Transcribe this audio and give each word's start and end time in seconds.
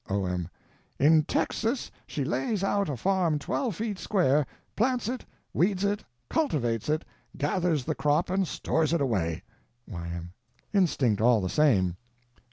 O.M. 0.09 0.49
In 0.97 1.25
Texas 1.25 1.91
she 2.07 2.23
lays 2.23 2.63
out 2.63 2.89
a 2.89 2.97
farm 2.97 3.37
twelve 3.37 3.75
feet 3.75 3.99
square, 3.99 4.47
plants 4.75 5.07
it, 5.07 5.23
weeds 5.53 5.83
it, 5.83 6.03
cultivates 6.27 6.89
it, 6.89 7.05
gathers 7.37 7.85
the 7.85 7.93
crop 7.93 8.31
and 8.31 8.47
stores 8.47 8.93
it 8.93 8.99
away. 9.01 9.43
Y.M. 9.87 10.33
Instinct, 10.73 11.21
all 11.21 11.39
the 11.39 11.49
same. 11.49 11.97